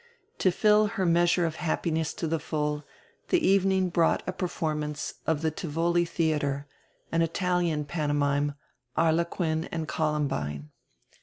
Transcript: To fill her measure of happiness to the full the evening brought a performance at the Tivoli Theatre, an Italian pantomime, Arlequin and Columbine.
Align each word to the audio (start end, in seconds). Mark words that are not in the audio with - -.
To 0.39 0.49
fill 0.49 0.87
her 0.87 1.05
measure 1.05 1.45
of 1.45 1.57
happiness 1.57 2.11
to 2.15 2.25
the 2.25 2.39
full 2.39 2.83
the 3.27 3.37
evening 3.47 3.89
brought 3.89 4.23
a 4.25 4.31
performance 4.33 5.13
at 5.27 5.41
the 5.41 5.51
Tivoli 5.51 6.05
Theatre, 6.05 6.65
an 7.11 7.21
Italian 7.21 7.85
pantomime, 7.85 8.55
Arlequin 8.97 9.65
and 9.71 9.87
Columbine. 9.87 10.71